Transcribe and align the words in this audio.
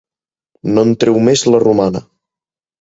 No 0.77 0.85
en 0.89 0.95
treu 1.05 1.21
més 1.29 1.45
la 1.53 1.63
romana. 1.69 2.05